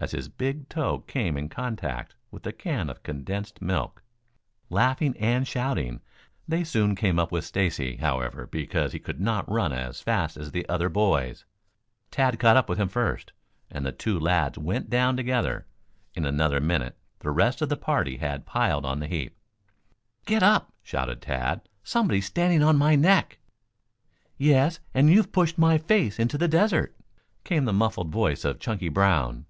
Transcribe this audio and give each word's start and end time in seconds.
as 0.00 0.12
his 0.12 0.30
big 0.30 0.66
toe 0.70 1.00
came 1.00 1.36
in 1.36 1.46
contact 1.50 2.14
with 2.30 2.42
the 2.42 2.54
can 2.54 2.88
of 2.88 3.02
condensed 3.02 3.60
milk. 3.60 4.02
Laughing 4.70 5.14
and 5.18 5.46
shouting, 5.46 6.00
they 6.48 6.64
soon 6.64 6.96
came 6.96 7.18
up 7.18 7.30
with 7.30 7.44
Stacy, 7.44 7.96
however, 7.96 8.46
because 8.46 8.94
he 8.94 8.98
could 8.98 9.20
not 9.20 9.46
run 9.46 9.74
as 9.74 10.00
fast 10.00 10.38
as 10.38 10.52
the 10.52 10.66
other 10.70 10.88
boys. 10.88 11.44
Tad 12.10 12.38
caught 12.38 12.56
up 12.56 12.66
with 12.66 12.80
him 12.80 12.88
first, 12.88 13.34
and 13.70 13.84
the 13.84 13.92
two 13.92 14.18
lads 14.18 14.56
went 14.56 14.88
down 14.88 15.18
together. 15.18 15.66
In 16.14 16.24
another 16.24 16.60
minute 16.62 16.96
the 17.18 17.30
rest 17.30 17.60
of 17.60 17.68
the 17.68 17.76
party 17.76 18.16
had 18.16 18.46
piled 18.46 18.86
on 18.86 19.00
the 19.00 19.06
heap. 19.06 19.36
"Get 20.24 20.42
up!" 20.42 20.72
shouted 20.82 21.20
Tad. 21.20 21.68
"Somebody's 21.84 22.24
standing 22.24 22.62
on 22.62 22.78
my 22.78 22.94
neck." 22.94 23.38
"Yes, 24.38 24.78
and 24.94 25.08
and 25.08 25.14
you've 25.14 25.30
pushed 25.30 25.58
my 25.58 25.76
face 25.76 26.18
into 26.18 26.38
the 26.38 26.48
desert," 26.48 26.96
came 27.44 27.66
the 27.66 27.74
muffled 27.74 28.08
voice 28.08 28.46
of 28.46 28.58
Chunky 28.58 28.88
Brown. 28.88 29.44